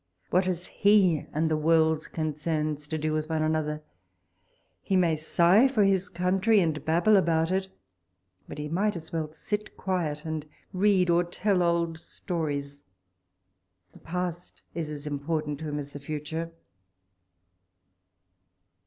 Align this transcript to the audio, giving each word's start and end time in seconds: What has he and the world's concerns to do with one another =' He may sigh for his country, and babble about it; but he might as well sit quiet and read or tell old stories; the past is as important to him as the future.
What 0.31 0.45
has 0.45 0.65
he 0.65 1.27
and 1.31 1.47
the 1.47 1.55
world's 1.55 2.07
concerns 2.07 2.87
to 2.87 2.97
do 2.97 3.13
with 3.13 3.29
one 3.29 3.43
another 3.43 3.83
=' 4.33 4.69
He 4.81 4.95
may 4.95 5.15
sigh 5.15 5.67
for 5.67 5.83
his 5.83 6.09
country, 6.09 6.59
and 6.59 6.83
babble 6.83 7.17
about 7.17 7.51
it; 7.51 7.67
but 8.47 8.57
he 8.57 8.67
might 8.67 8.95
as 8.95 9.13
well 9.13 9.31
sit 9.31 9.77
quiet 9.77 10.25
and 10.25 10.47
read 10.73 11.11
or 11.11 11.23
tell 11.23 11.61
old 11.61 11.99
stories; 11.99 12.81
the 13.93 13.99
past 13.99 14.63
is 14.73 14.89
as 14.89 15.05
important 15.05 15.59
to 15.59 15.65
him 15.69 15.77
as 15.77 15.91
the 15.93 15.99
future. 15.99 16.51